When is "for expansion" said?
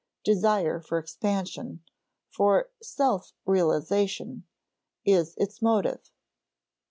0.81-1.83